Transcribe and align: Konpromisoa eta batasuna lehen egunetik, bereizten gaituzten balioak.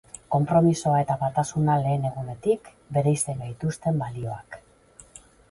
Konpromisoa 0.35 1.01
eta 1.03 1.17
batasuna 1.23 1.75
lehen 1.81 2.07
egunetik, 2.11 2.73
bereizten 2.97 3.45
gaituzten 3.45 4.03
balioak. 4.05 4.61